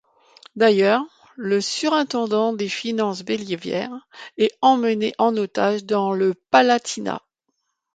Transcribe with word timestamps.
D’ailleurs, 0.55 1.03
le 1.35 1.61
surintendant 1.61 2.53
des 2.53 2.69
finances, 2.69 3.21
Bellièvre 3.21 4.03
est 4.39 4.57
emmené 4.59 5.13
en 5.19 5.37
otage 5.37 5.85
dans 5.85 6.11
le 6.11 6.33
Palatinat. 6.49 7.21